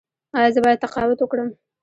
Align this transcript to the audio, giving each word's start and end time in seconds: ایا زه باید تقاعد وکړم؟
ایا 0.37 0.49
زه 0.55 0.59
باید 0.65 0.81
تقاعد 0.83 1.11
وکړم؟ 1.19 1.49